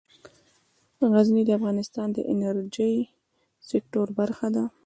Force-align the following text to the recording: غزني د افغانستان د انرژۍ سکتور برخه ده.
غزني 1.11 1.43
د 1.45 1.49
افغانستان 1.59 2.07
د 2.13 2.17
انرژۍ 2.31 2.95
سکتور 3.69 4.07
برخه 4.19 4.47
ده. 4.55 4.63